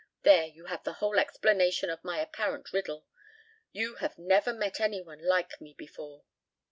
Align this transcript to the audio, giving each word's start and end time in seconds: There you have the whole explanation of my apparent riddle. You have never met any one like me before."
There 0.23 0.47
you 0.47 0.65
have 0.65 0.83
the 0.83 0.93
whole 0.93 1.19
explanation 1.19 1.91
of 1.91 2.03
my 2.03 2.17
apparent 2.19 2.73
riddle. 2.73 3.05
You 3.71 3.97
have 3.97 4.17
never 4.17 4.51
met 4.51 4.79
any 4.81 4.99
one 5.03 5.19
like 5.23 5.61
me 5.61 5.75
before." 5.77 6.23